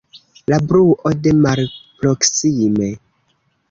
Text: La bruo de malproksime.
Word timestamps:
La 0.53 0.57
bruo 0.71 1.13
de 1.27 1.35
malproksime. 1.43 2.93